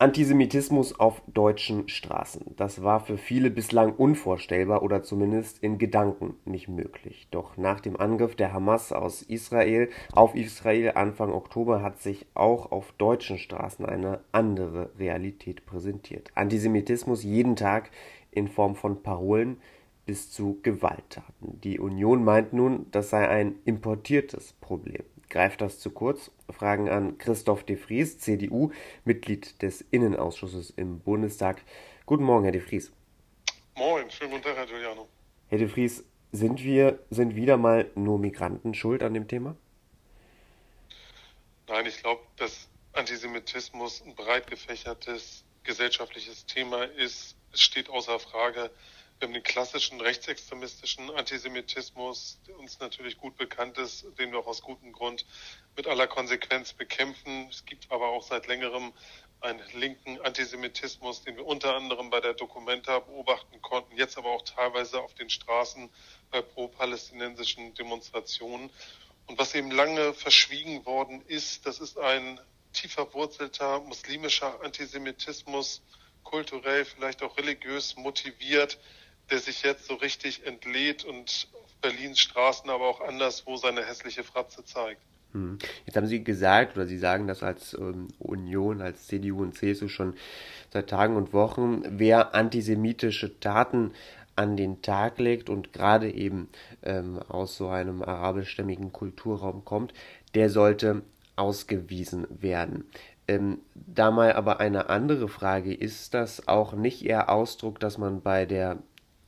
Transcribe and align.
Antisemitismus 0.00 1.00
auf 1.00 1.22
deutschen 1.26 1.88
Straßen. 1.88 2.54
Das 2.56 2.84
war 2.84 3.00
für 3.00 3.18
viele 3.18 3.50
bislang 3.50 3.92
unvorstellbar 3.92 4.84
oder 4.84 5.02
zumindest 5.02 5.60
in 5.60 5.76
Gedanken 5.76 6.36
nicht 6.44 6.68
möglich. 6.68 7.26
Doch 7.32 7.56
nach 7.56 7.80
dem 7.80 7.98
Angriff 7.98 8.36
der 8.36 8.52
Hamas 8.52 8.92
aus 8.92 9.22
Israel 9.22 9.88
auf 10.12 10.36
Israel 10.36 10.92
Anfang 10.94 11.32
Oktober 11.32 11.82
hat 11.82 12.00
sich 12.00 12.26
auch 12.34 12.70
auf 12.70 12.92
deutschen 12.92 13.38
Straßen 13.38 13.84
eine 13.86 14.20
andere 14.30 14.90
Realität 15.00 15.66
präsentiert. 15.66 16.30
Antisemitismus 16.36 17.24
jeden 17.24 17.56
Tag 17.56 17.90
in 18.30 18.46
Form 18.46 18.76
von 18.76 19.02
Parolen 19.02 19.56
bis 20.06 20.30
zu 20.30 20.60
Gewalttaten. 20.62 21.60
Die 21.64 21.80
Union 21.80 22.22
meint 22.22 22.52
nun, 22.52 22.86
das 22.92 23.10
sei 23.10 23.28
ein 23.28 23.56
importiertes 23.64 24.52
Problem. 24.60 25.02
Greift 25.30 25.60
das 25.60 25.78
zu 25.78 25.90
kurz? 25.90 26.30
Fragen 26.50 26.88
an 26.88 27.18
Christoph 27.18 27.64
de 27.64 27.76
Vries, 27.76 28.18
CDU, 28.18 28.72
Mitglied 29.04 29.60
des 29.60 29.82
Innenausschusses 29.82 30.70
im 30.70 31.00
Bundestag. 31.00 31.62
Guten 32.06 32.24
Morgen, 32.24 32.44
Herr 32.44 32.52
de 32.52 32.62
Vries. 32.62 32.90
Moin, 33.76 34.10
schönen 34.10 34.30
guten 34.30 34.44
Tag, 34.44 34.56
Herr 34.56 34.66
Giuliano. 34.66 35.06
Herr 35.48 35.58
de 35.58 35.68
Vries, 35.68 36.04
sind 36.32 36.64
wir, 36.64 36.98
sind 37.10 37.36
wieder 37.36 37.58
mal 37.58 37.90
nur 37.94 38.18
Migranten 38.18 38.72
schuld 38.72 39.02
an 39.02 39.12
dem 39.12 39.28
Thema? 39.28 39.54
Nein, 41.68 41.84
ich 41.84 42.02
glaube, 42.02 42.22
dass 42.36 42.68
Antisemitismus 42.94 44.02
ein 44.06 44.14
breit 44.14 44.46
gefächertes 44.46 45.44
gesellschaftliches 45.62 46.46
Thema 46.46 46.84
ist. 46.84 47.36
Es 47.52 47.60
steht 47.60 47.90
außer 47.90 48.18
Frage, 48.18 48.70
wir 49.18 49.26
haben 49.26 49.34
den 49.34 49.42
klassischen 49.42 50.00
rechtsextremistischen 50.00 51.10
Antisemitismus, 51.10 52.38
der 52.46 52.56
uns 52.56 52.78
natürlich 52.78 53.18
gut 53.18 53.36
bekannt 53.36 53.76
ist, 53.76 54.06
den 54.16 54.30
wir 54.30 54.38
auch 54.38 54.46
aus 54.46 54.62
gutem 54.62 54.92
Grund 54.92 55.26
mit 55.76 55.88
aller 55.88 56.06
Konsequenz 56.06 56.72
bekämpfen. 56.72 57.48
Es 57.50 57.64
gibt 57.64 57.90
aber 57.90 58.10
auch 58.10 58.22
seit 58.22 58.46
längerem 58.46 58.92
einen 59.40 59.60
linken 59.72 60.20
Antisemitismus, 60.20 61.22
den 61.24 61.36
wir 61.36 61.46
unter 61.46 61.74
anderem 61.74 62.10
bei 62.10 62.20
der 62.20 62.34
Documenta 62.34 63.00
beobachten 63.00 63.60
konnten, 63.60 63.96
jetzt 63.96 64.18
aber 64.18 64.30
auch 64.30 64.42
teilweise 64.42 65.00
auf 65.00 65.14
den 65.14 65.30
Straßen 65.30 65.90
bei 66.30 66.40
pro-palästinensischen 66.40 67.74
Demonstrationen. 67.74 68.70
Und 69.26 69.36
was 69.36 69.52
eben 69.56 69.72
lange 69.72 70.14
verschwiegen 70.14 70.86
worden 70.86 71.24
ist, 71.26 71.66
das 71.66 71.80
ist 71.80 71.98
ein 71.98 72.40
tief 72.72 72.92
verwurzelter 72.92 73.80
muslimischer 73.80 74.60
Antisemitismus, 74.62 75.82
kulturell, 76.22 76.84
vielleicht 76.84 77.22
auch 77.22 77.36
religiös 77.36 77.96
motiviert, 77.96 78.78
der 79.30 79.38
sich 79.38 79.62
jetzt 79.62 79.86
so 79.86 79.94
richtig 79.94 80.46
entlädt 80.46 81.04
und 81.04 81.48
auf 81.54 81.74
Berlins 81.80 82.18
Straßen, 82.20 82.68
aber 82.70 82.86
auch 82.86 83.00
anderswo 83.00 83.56
seine 83.56 83.84
hässliche 83.84 84.24
Fratze 84.24 84.64
zeigt. 84.64 85.00
Hm. 85.32 85.58
Jetzt 85.84 85.96
haben 85.96 86.06
Sie 86.06 86.24
gesagt, 86.24 86.76
oder 86.76 86.86
Sie 86.86 86.98
sagen 86.98 87.26
das 87.26 87.42
als 87.42 87.74
ähm, 87.74 88.08
Union, 88.18 88.80
als 88.80 89.06
CDU 89.06 89.42
und 89.42 89.54
CSU 89.54 89.88
schon 89.88 90.14
seit 90.72 90.88
Tagen 90.88 91.16
und 91.16 91.32
Wochen, 91.32 91.82
wer 91.86 92.34
antisemitische 92.34 93.38
Taten 93.38 93.92
an 94.36 94.56
den 94.56 94.82
Tag 94.82 95.18
legt 95.18 95.50
und 95.50 95.72
gerade 95.72 96.10
eben 96.10 96.48
ähm, 96.82 97.18
aus 97.28 97.56
so 97.56 97.68
einem 97.68 98.02
arabischstämmigen 98.02 98.92
Kulturraum 98.92 99.64
kommt, 99.64 99.92
der 100.34 100.48
sollte 100.48 101.02
ausgewiesen 101.36 102.26
werden. 102.30 102.84
Ähm, 103.26 103.58
da 103.74 104.10
mal 104.10 104.32
aber 104.32 104.60
eine 104.60 104.88
andere 104.88 105.28
Frage, 105.28 105.74
ist 105.74 106.14
das 106.14 106.48
auch 106.48 106.72
nicht 106.72 107.04
eher 107.04 107.28
Ausdruck, 107.28 107.80
dass 107.80 107.98
man 107.98 108.22
bei 108.22 108.46
der 108.46 108.78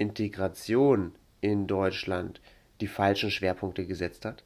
Integration 0.01 1.15
in 1.43 1.67
Deutschland 1.67 2.41
die 2.81 2.89
falschen 2.89 3.31
Schwerpunkte 3.31 3.87
gesetzt 3.87 4.25
hat? 4.25 4.43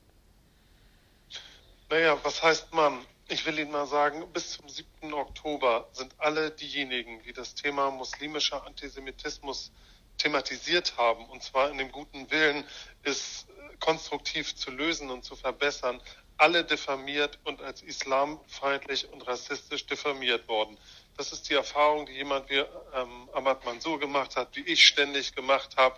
Naja, 1.88 2.18
was 2.24 2.42
heißt 2.42 2.74
man? 2.74 3.06
Ich 3.28 3.46
will 3.46 3.58
Ihnen 3.58 3.70
mal 3.70 3.86
sagen, 3.86 4.24
bis 4.32 4.50
zum 4.50 4.68
7. 4.68 5.14
Oktober 5.14 5.88
sind 5.92 6.12
alle 6.18 6.50
diejenigen, 6.50 7.22
die 7.22 7.32
das 7.32 7.54
Thema 7.54 7.92
muslimischer 7.92 8.66
Antisemitismus 8.66 9.72
thematisiert 10.18 10.96
haben, 10.96 11.24
und 11.26 11.42
zwar 11.42 11.70
in 11.70 11.78
dem 11.78 11.92
guten 11.92 12.30
Willen, 12.32 12.64
es 13.04 13.46
konstruktiv 13.78 14.56
zu 14.56 14.72
lösen 14.72 15.10
und 15.10 15.24
zu 15.24 15.36
verbessern, 15.36 16.00
alle 16.36 16.64
diffamiert 16.64 17.38
und 17.44 17.62
als 17.62 17.82
islamfeindlich 17.82 19.10
und 19.12 19.26
rassistisch 19.26 19.86
diffamiert 19.86 20.48
worden. 20.48 20.76
Das 21.16 21.32
ist 21.32 21.48
die 21.48 21.54
Erfahrung, 21.54 22.06
die 22.06 22.12
jemand 22.12 22.50
wie 22.50 22.64
ähm, 22.94 23.28
Ahmad 23.32 23.64
Mansour 23.64 24.00
gemacht 24.00 24.36
hat, 24.36 24.56
die 24.56 24.66
ich 24.68 24.84
ständig 24.84 25.34
gemacht 25.34 25.76
habe. 25.76 25.96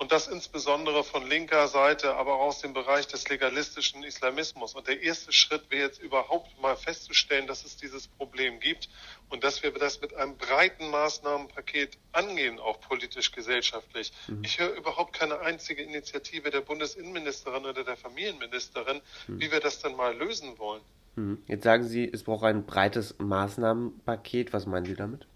Und 0.00 0.12
das 0.12 0.28
insbesondere 0.28 1.02
von 1.02 1.26
linker 1.26 1.66
Seite, 1.66 2.14
aber 2.14 2.34
auch 2.34 2.46
aus 2.46 2.60
dem 2.60 2.72
Bereich 2.72 3.08
des 3.08 3.28
legalistischen 3.28 4.04
Islamismus. 4.04 4.76
Und 4.76 4.86
der 4.86 5.02
erste 5.02 5.32
Schritt 5.32 5.68
wäre 5.70 5.88
jetzt 5.88 6.00
überhaupt 6.00 6.60
mal 6.62 6.76
festzustellen, 6.76 7.48
dass 7.48 7.64
es 7.64 7.76
dieses 7.76 8.06
Problem 8.06 8.60
gibt 8.60 8.88
und 9.28 9.42
dass 9.42 9.64
wir 9.64 9.72
das 9.72 10.00
mit 10.00 10.14
einem 10.14 10.36
breiten 10.36 10.88
Maßnahmenpaket 10.90 11.98
angehen, 12.12 12.60
auch 12.60 12.80
politisch, 12.80 13.32
gesellschaftlich. 13.32 14.12
Mhm. 14.28 14.44
Ich 14.44 14.60
höre 14.60 14.72
überhaupt 14.74 15.18
keine 15.18 15.40
einzige 15.40 15.82
Initiative 15.82 16.50
der 16.50 16.60
Bundesinnenministerin 16.60 17.64
oder 17.64 17.82
der 17.82 17.96
Familienministerin, 17.96 19.00
mhm. 19.26 19.40
wie 19.40 19.50
wir 19.50 19.58
das 19.58 19.80
dann 19.80 19.96
mal 19.96 20.16
lösen 20.16 20.58
wollen. 20.58 20.82
Mhm. 21.16 21.42
Jetzt 21.48 21.64
sagen 21.64 21.82
Sie, 21.82 22.08
es 22.10 22.22
braucht 22.22 22.44
ein 22.44 22.66
breites 22.66 23.16
Maßnahmenpaket. 23.18 24.52
Was 24.52 24.66
meinen 24.66 24.86
Sie 24.86 24.94
damit? 24.94 25.26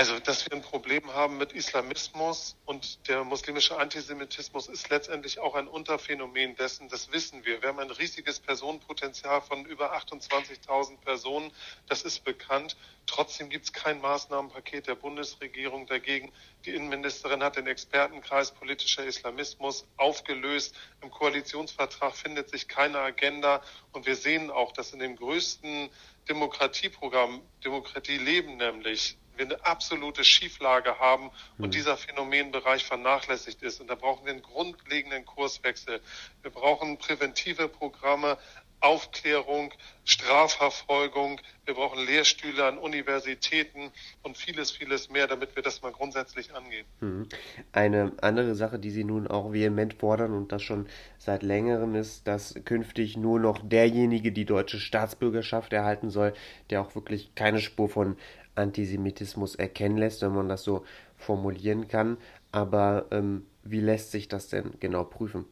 Also, 0.00 0.18
dass 0.18 0.46
wir 0.46 0.54
ein 0.54 0.62
Problem 0.62 1.12
haben 1.12 1.36
mit 1.36 1.52
Islamismus 1.52 2.56
und 2.64 3.06
der 3.06 3.22
muslimische 3.22 3.76
Antisemitismus 3.76 4.66
ist 4.66 4.88
letztendlich 4.88 5.38
auch 5.40 5.54
ein 5.54 5.68
Unterphänomen 5.68 6.56
dessen, 6.56 6.88
das 6.88 7.12
wissen 7.12 7.44
wir. 7.44 7.60
Wir 7.60 7.68
haben 7.68 7.80
ein 7.80 7.90
riesiges 7.90 8.40
Personenpotenzial 8.40 9.42
von 9.42 9.66
über 9.66 9.94
28.000 9.94 10.96
Personen, 11.04 11.52
das 11.86 12.00
ist 12.00 12.24
bekannt. 12.24 12.78
Trotzdem 13.04 13.50
gibt 13.50 13.66
es 13.66 13.74
kein 13.74 14.00
Maßnahmenpaket 14.00 14.86
der 14.86 14.94
Bundesregierung 14.94 15.86
dagegen. 15.86 16.32
Die 16.64 16.70
Innenministerin 16.70 17.42
hat 17.42 17.56
den 17.56 17.66
Expertenkreis 17.66 18.52
politischer 18.52 19.04
Islamismus 19.04 19.84
aufgelöst. 19.98 20.74
Im 21.02 21.10
Koalitionsvertrag 21.10 22.16
findet 22.16 22.48
sich 22.48 22.68
keine 22.68 23.00
Agenda 23.00 23.60
und 23.92 24.06
wir 24.06 24.16
sehen 24.16 24.50
auch, 24.50 24.72
dass 24.72 24.94
in 24.94 25.00
dem 25.00 25.16
größten 25.16 25.90
Demokratieprogramm, 26.26 27.42
Demokratie 27.62 28.16
leben 28.16 28.56
nämlich, 28.56 29.18
wir 29.40 29.46
eine 29.46 29.64
absolute 29.64 30.22
Schieflage 30.22 30.98
haben 30.98 31.30
und 31.58 31.66
mhm. 31.66 31.70
dieser 31.70 31.96
Phänomenbereich 31.96 32.84
vernachlässigt 32.84 33.62
ist. 33.62 33.80
Und 33.80 33.88
da 33.88 33.94
brauchen 33.94 34.24
wir 34.26 34.32
einen 34.32 34.42
grundlegenden 34.42 35.24
Kurswechsel. 35.24 36.00
Wir 36.42 36.50
brauchen 36.50 36.98
präventive 36.98 37.68
Programme, 37.68 38.38
Aufklärung, 38.80 39.72
Strafverfolgung. 40.04 41.40
Wir 41.66 41.74
brauchen 41.74 42.04
Lehrstühle 42.04 42.64
an 42.64 42.78
Universitäten 42.78 43.90
und 44.22 44.36
vieles, 44.36 44.70
vieles 44.70 45.10
mehr, 45.10 45.26
damit 45.26 45.54
wir 45.54 45.62
das 45.62 45.82
mal 45.82 45.92
grundsätzlich 45.92 46.54
angehen. 46.54 46.86
Mhm. 47.00 47.28
Eine 47.72 48.12
andere 48.22 48.54
Sache, 48.54 48.78
die 48.78 48.90
Sie 48.90 49.04
nun 49.04 49.26
auch 49.26 49.52
vehement 49.52 49.94
fordern 49.94 50.32
und 50.32 50.52
das 50.52 50.62
schon 50.62 50.86
seit 51.18 51.42
längerem 51.42 51.94
ist, 51.94 52.26
dass 52.26 52.54
künftig 52.64 53.16
nur 53.16 53.38
noch 53.38 53.60
derjenige 53.62 54.32
die 54.32 54.46
deutsche 54.46 54.80
Staatsbürgerschaft 54.80 55.72
erhalten 55.72 56.10
soll, 56.10 56.32
der 56.70 56.80
auch 56.80 56.94
wirklich 56.94 57.34
keine 57.34 57.60
Spur 57.60 57.88
von 57.88 58.16
Antisemitismus 58.60 59.54
erkennen 59.54 59.96
lässt, 59.96 60.22
wenn 60.22 60.34
man 60.34 60.48
das 60.48 60.62
so 60.62 60.84
formulieren 61.16 61.88
kann. 61.88 62.18
Aber 62.52 63.06
ähm, 63.10 63.46
wie 63.62 63.80
lässt 63.80 64.10
sich 64.10 64.28
das 64.28 64.48
denn 64.48 64.78
genau 64.80 65.04
prüfen? 65.04 65.46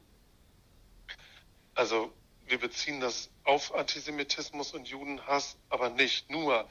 Also 1.74 2.12
wir 2.46 2.58
beziehen 2.58 3.00
das 3.00 3.30
auf 3.44 3.74
Antisemitismus 3.74 4.72
und 4.72 4.88
Judenhass, 4.88 5.56
aber 5.69 5.91
nicht 5.91 6.30
nur. 6.30 6.66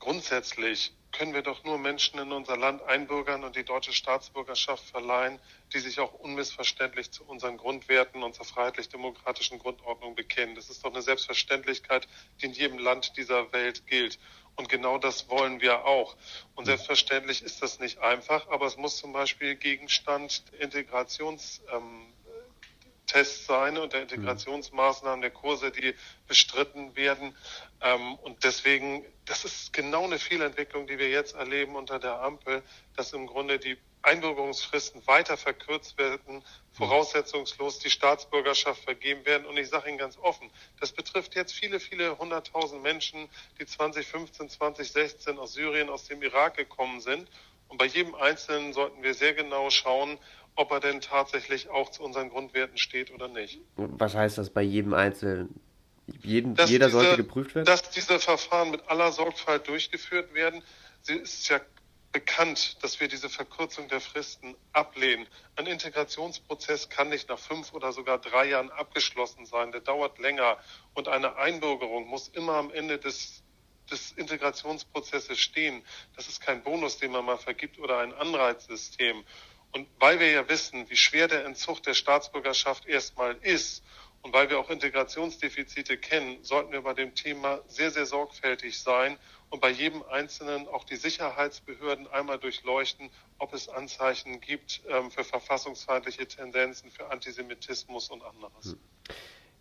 Grundsätzlich 0.00 0.94
können 1.14 1.32
wir 1.32 1.42
doch 1.42 1.62
nur 1.64 1.78
Menschen 1.78 2.18
in 2.18 2.32
unser 2.32 2.56
Land 2.56 2.82
einbürgern 2.82 3.44
und 3.44 3.56
die 3.56 3.64
deutsche 3.64 3.92
Staatsbürgerschaft 3.92 4.84
verleihen, 4.84 5.38
die 5.72 5.78
sich 5.78 6.00
auch 6.00 6.12
unmissverständlich 6.12 7.10
zu 7.12 7.24
unseren 7.24 7.56
Grundwerten, 7.56 8.22
unserer 8.22 8.44
freiheitlich-demokratischen 8.44 9.58
Grundordnung 9.58 10.14
bekennen. 10.16 10.56
Das 10.56 10.70
ist 10.70 10.84
doch 10.84 10.92
eine 10.92 11.02
Selbstverständlichkeit, 11.02 12.08
die 12.40 12.46
in 12.46 12.52
jedem 12.52 12.78
Land 12.78 13.16
dieser 13.16 13.52
Welt 13.52 13.86
gilt. 13.86 14.18
Und 14.56 14.68
genau 14.68 14.98
das 14.98 15.28
wollen 15.28 15.60
wir 15.60 15.84
auch. 15.84 16.16
Und 16.54 16.66
selbstverständlich 16.66 17.42
ist 17.42 17.62
das 17.62 17.78
nicht 17.78 17.98
einfach, 17.98 18.48
aber 18.48 18.66
es 18.66 18.76
muss 18.76 18.96
zum 18.96 19.12
Beispiel 19.12 19.54
Gegenstand 19.54 20.42
Integrations, 20.58 21.62
ähm, 21.72 22.13
Tests 23.06 23.46
sein 23.46 23.78
und 23.78 23.92
der 23.92 24.02
Integrationsmaßnahmen, 24.02 25.20
der 25.20 25.30
Kurse, 25.30 25.70
die 25.70 25.94
bestritten 26.26 26.96
werden. 26.96 27.36
Ähm, 27.80 28.14
und 28.16 28.44
deswegen, 28.44 29.04
das 29.26 29.44
ist 29.44 29.72
genau 29.72 30.04
eine 30.04 30.18
Fehlentwicklung, 30.18 30.86
die 30.86 30.98
wir 30.98 31.10
jetzt 31.10 31.34
erleben 31.34 31.76
unter 31.76 31.98
der 31.98 32.20
Ampel, 32.20 32.62
dass 32.96 33.12
im 33.12 33.26
Grunde 33.26 33.58
die 33.58 33.76
Einbürgerungsfristen 34.04 35.06
weiter 35.06 35.36
verkürzt 35.36 35.96
werden, 35.96 36.44
voraussetzungslos 36.72 37.78
die 37.78 37.90
Staatsbürgerschaft 37.90 38.82
vergeben 38.82 39.24
werden. 39.24 39.46
Und 39.46 39.56
ich 39.56 39.68
sage 39.68 39.88
Ihnen 39.88 39.98
ganz 39.98 40.18
offen, 40.18 40.50
das 40.80 40.92
betrifft 40.92 41.34
jetzt 41.34 41.54
viele, 41.54 41.80
viele 41.80 42.18
hunderttausend 42.18 42.82
Menschen, 42.82 43.28
die 43.58 43.66
2015, 43.66 44.50
2016 44.50 45.38
aus 45.38 45.54
Syrien, 45.54 45.88
aus 45.88 46.06
dem 46.06 46.22
Irak 46.22 46.56
gekommen 46.56 47.00
sind. 47.00 47.28
Und 47.68 47.78
bei 47.78 47.86
jedem 47.86 48.14
Einzelnen 48.14 48.72
sollten 48.72 49.02
wir 49.02 49.14
sehr 49.14 49.32
genau 49.32 49.70
schauen, 49.70 50.18
ob 50.56 50.70
er 50.70 50.80
denn 50.80 51.00
tatsächlich 51.00 51.68
auch 51.68 51.90
zu 51.90 52.02
unseren 52.02 52.30
Grundwerten 52.30 52.78
steht 52.78 53.10
oder 53.10 53.28
nicht. 53.28 53.60
Was 53.76 54.14
heißt 54.14 54.38
das 54.38 54.50
bei 54.50 54.62
jedem 54.62 54.94
Einzelnen? 54.94 55.60
Jeden, 56.22 56.54
jeder 56.66 56.86
diese, 56.86 56.90
sollte 56.90 57.16
geprüft 57.16 57.54
werden? 57.54 57.66
Dass 57.66 57.90
diese 57.90 58.18
Verfahren 58.18 58.70
mit 58.70 58.88
aller 58.88 59.10
Sorgfalt 59.10 59.66
durchgeführt 59.68 60.34
werden. 60.34 60.62
Sie 61.00 61.14
ist 61.14 61.48
ja 61.48 61.60
bekannt, 62.12 62.82
dass 62.82 63.00
wir 63.00 63.08
diese 63.08 63.28
Verkürzung 63.28 63.88
der 63.88 64.00
Fristen 64.00 64.54
ablehnen. 64.72 65.26
Ein 65.56 65.66
Integrationsprozess 65.66 66.88
kann 66.88 67.08
nicht 67.08 67.28
nach 67.28 67.38
fünf 67.38 67.72
oder 67.72 67.92
sogar 67.92 68.18
drei 68.18 68.50
Jahren 68.50 68.70
abgeschlossen 68.70 69.46
sein. 69.46 69.72
Der 69.72 69.80
dauert 69.80 70.18
länger. 70.18 70.58
Und 70.94 71.08
eine 71.08 71.36
Einbürgerung 71.36 72.06
muss 72.06 72.28
immer 72.28 72.54
am 72.54 72.70
Ende 72.70 72.98
des, 72.98 73.42
des 73.90 74.12
Integrationsprozesses 74.12 75.38
stehen. 75.38 75.82
Das 76.14 76.28
ist 76.28 76.40
kein 76.40 76.62
Bonus, 76.62 76.98
den 76.98 77.10
man 77.10 77.24
mal 77.24 77.38
vergibt 77.38 77.78
oder 77.78 77.98
ein 77.98 78.12
Anreizsystem. 78.12 79.24
Und 79.74 79.88
weil 79.98 80.20
wir 80.20 80.30
ja 80.30 80.48
wissen, 80.48 80.88
wie 80.88 80.96
schwer 80.96 81.26
der 81.26 81.44
Entzug 81.44 81.82
der 81.82 81.94
Staatsbürgerschaft 81.94 82.86
erstmal 82.86 83.34
ist 83.42 83.82
und 84.22 84.32
weil 84.32 84.48
wir 84.48 84.60
auch 84.60 84.70
Integrationsdefizite 84.70 85.98
kennen, 85.98 86.38
sollten 86.44 86.70
wir 86.70 86.82
bei 86.82 86.94
dem 86.94 87.16
Thema 87.16 87.60
sehr, 87.66 87.90
sehr 87.90 88.06
sorgfältig 88.06 88.78
sein 88.78 89.18
und 89.50 89.58
bei 89.60 89.70
jedem 89.70 90.04
Einzelnen 90.04 90.68
auch 90.68 90.84
die 90.84 90.94
Sicherheitsbehörden 90.94 92.06
einmal 92.06 92.38
durchleuchten, 92.38 93.10
ob 93.38 93.52
es 93.52 93.68
Anzeichen 93.68 94.40
gibt 94.40 94.80
ähm, 94.88 95.10
für 95.10 95.24
verfassungsfeindliche 95.24 96.28
Tendenzen, 96.28 96.92
für 96.92 97.10
Antisemitismus 97.10 98.10
und 98.10 98.22
anderes. 98.22 98.66
Hm. 98.66 98.80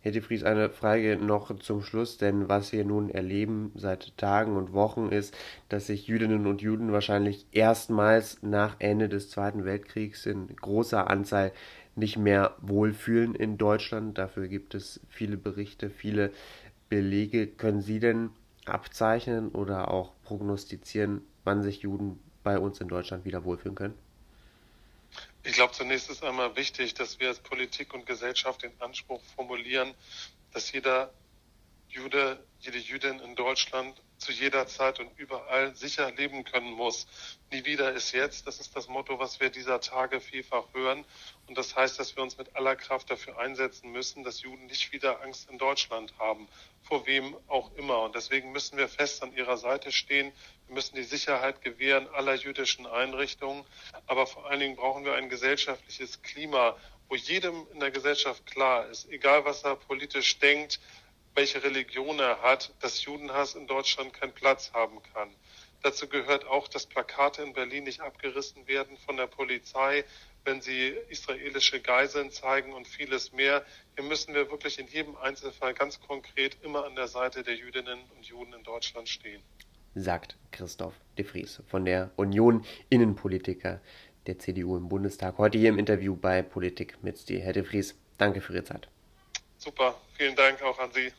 Herr 0.03 0.11
de 0.11 0.21
Vries, 0.21 0.43
eine 0.43 0.69
Frage 0.69 1.15
noch 1.15 1.57
zum 1.59 1.81
Schluss, 1.81 2.17
denn 2.17 2.49
was 2.49 2.73
wir 2.73 2.83
nun 2.83 3.09
erleben 3.09 3.71
seit 3.73 4.17
Tagen 4.17 4.57
und 4.57 4.73
Wochen 4.73 5.07
ist, 5.07 5.33
dass 5.69 5.87
sich 5.87 6.07
Jüdinnen 6.07 6.45
und 6.45 6.61
Juden 6.61 6.91
wahrscheinlich 6.91 7.47
erstmals 7.53 8.43
nach 8.43 8.75
Ende 8.79 9.07
des 9.07 9.29
Zweiten 9.29 9.63
Weltkriegs 9.63 10.25
in 10.25 10.53
großer 10.53 11.09
Anzahl 11.09 11.53
nicht 11.95 12.17
mehr 12.17 12.57
wohlfühlen 12.59 13.33
in 13.33 13.57
Deutschland. 13.57 14.17
Dafür 14.17 14.49
gibt 14.49 14.75
es 14.75 14.99
viele 15.07 15.37
Berichte, 15.37 15.89
viele 15.89 16.31
Belege. 16.89 17.47
Können 17.47 17.81
Sie 17.81 18.01
denn 18.01 18.31
abzeichnen 18.65 19.51
oder 19.51 19.89
auch 19.89 20.11
prognostizieren, 20.23 21.21
wann 21.45 21.63
sich 21.63 21.81
Juden 21.81 22.19
bei 22.43 22.59
uns 22.59 22.81
in 22.81 22.89
Deutschland 22.89 23.23
wieder 23.23 23.45
wohlfühlen 23.45 23.75
können? 23.75 23.93
Ich 25.45 25.53
glaube, 25.53 25.73
zunächst 25.73 26.09
ist 26.09 26.23
einmal 26.23 26.55
wichtig, 26.55 26.93
dass 26.93 27.19
wir 27.19 27.27
als 27.27 27.39
Politik 27.39 27.93
und 27.93 28.05
Gesellschaft 28.05 28.63
den 28.63 28.79
Anspruch 28.79 29.21
formulieren, 29.35 29.93
dass 30.53 30.71
jeder 30.71 31.13
Jude, 31.89 32.43
jede 32.59 32.77
Jüdin 32.77 33.19
in 33.19 33.35
Deutschland 33.35 34.01
zu 34.23 34.31
jeder 34.31 34.67
Zeit 34.67 34.99
und 34.99 35.09
überall 35.17 35.75
sicher 35.75 36.09
leben 36.11 36.43
können 36.43 36.71
muss. 36.71 37.07
Nie 37.51 37.65
wieder 37.65 37.91
ist 37.91 38.13
jetzt. 38.13 38.47
Das 38.47 38.59
ist 38.59 38.75
das 38.75 38.87
Motto, 38.87 39.19
was 39.19 39.39
wir 39.39 39.49
dieser 39.49 39.81
Tage 39.81 40.19
vielfach 40.19 40.65
hören. 40.73 41.03
Und 41.47 41.57
das 41.57 41.75
heißt, 41.75 41.99
dass 41.99 42.15
wir 42.15 42.23
uns 42.23 42.37
mit 42.37 42.55
aller 42.55 42.75
Kraft 42.75 43.11
dafür 43.11 43.37
einsetzen 43.37 43.91
müssen, 43.91 44.23
dass 44.23 44.41
Juden 44.41 44.65
nicht 44.65 44.91
wieder 44.93 45.21
Angst 45.21 45.49
in 45.49 45.57
Deutschland 45.57 46.13
haben. 46.17 46.47
Vor 46.83 47.05
wem 47.05 47.35
auch 47.47 47.73
immer. 47.75 48.01
Und 48.03 48.15
deswegen 48.15 48.51
müssen 48.51 48.77
wir 48.77 48.87
fest 48.87 49.21
an 49.21 49.35
ihrer 49.35 49.57
Seite 49.57 49.91
stehen. 49.91 50.31
Wir 50.67 50.75
müssen 50.75 50.95
die 50.95 51.03
Sicherheit 51.03 51.61
gewähren 51.61 52.07
aller 52.13 52.35
jüdischen 52.35 52.87
Einrichtungen. 52.87 53.65
Aber 54.07 54.25
vor 54.25 54.49
allen 54.49 54.61
Dingen 54.61 54.75
brauchen 54.77 55.03
wir 55.03 55.15
ein 55.15 55.29
gesellschaftliches 55.29 56.21
Klima, 56.21 56.77
wo 57.09 57.15
jedem 57.15 57.67
in 57.73 57.79
der 57.79 57.91
Gesellschaft 57.91 58.45
klar 58.45 58.87
ist, 58.87 59.09
egal 59.09 59.45
was 59.45 59.63
er 59.63 59.75
politisch 59.75 60.39
denkt, 60.39 60.79
welche 61.35 61.63
Religion 61.63 62.19
er 62.19 62.41
hat, 62.41 62.73
dass 62.81 63.03
Judenhass 63.03 63.55
in 63.55 63.67
Deutschland 63.67 64.13
keinen 64.13 64.33
Platz 64.33 64.71
haben 64.73 65.01
kann. 65.13 65.29
Dazu 65.81 66.07
gehört 66.07 66.47
auch, 66.47 66.67
dass 66.69 66.85
Plakate 66.85 67.41
in 67.41 67.53
Berlin 67.53 67.83
nicht 67.83 67.99
abgerissen 67.99 68.67
werden 68.67 68.97
von 68.97 69.17
der 69.17 69.27
Polizei, 69.27 70.05
wenn 70.45 70.61
sie 70.61 70.95
israelische 71.09 71.81
Geiseln 71.81 72.31
zeigen 72.31 72.73
und 72.73 72.87
vieles 72.87 73.33
mehr. 73.33 73.65
Hier 73.95 74.05
müssen 74.05 74.33
wir 74.33 74.49
wirklich 74.49 74.79
in 74.79 74.87
jedem 74.87 75.17
Einzelfall 75.17 75.73
ganz 75.73 75.99
konkret 75.99 76.57
immer 76.63 76.85
an 76.85 76.95
der 76.95 77.07
Seite 77.07 77.43
der 77.43 77.55
Jüdinnen 77.55 77.99
und 78.15 78.25
Juden 78.25 78.53
in 78.53 78.63
Deutschland 78.63 79.09
stehen. 79.09 79.41
Sagt 79.95 80.37
Christoph 80.51 80.95
de 81.17 81.25
Vries 81.25 81.61
von 81.67 81.85
der 81.85 82.11
Union 82.15 82.65
Innenpolitiker 82.89 83.81
der 84.25 84.39
CDU 84.39 84.77
im 84.77 84.87
Bundestag. 84.87 85.37
Heute 85.37 85.57
hier 85.57 85.69
im 85.69 85.77
Interview 85.77 86.15
bei 86.15 86.41
Politik 86.41 87.03
mit 87.03 87.27
dir. 87.27 87.41
Herr 87.41 87.53
de 87.53 87.63
Vries, 87.63 87.95
danke 88.17 88.39
für 88.41 88.53
Ihre 88.53 88.63
Zeit. 88.63 88.87
Super, 89.57 89.99
vielen 90.17 90.35
Dank 90.35 90.61
auch 90.61 90.79
an 90.79 90.91
Sie. 90.93 91.11